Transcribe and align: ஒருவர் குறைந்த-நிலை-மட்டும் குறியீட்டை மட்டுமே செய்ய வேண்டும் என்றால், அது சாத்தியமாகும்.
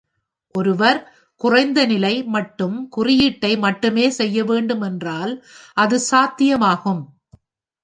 ஒருவர் 0.55 0.99
குறைந்த-நிலை-மட்டும் 1.41 2.89
குறியீட்டை 2.89 3.57
மட்டுமே 3.57 4.09
செய்ய 4.09 4.43
வேண்டும் 4.43 4.81
என்றால், 4.81 5.33
அது 5.77 5.99
சாத்தியமாகும். 6.11 7.03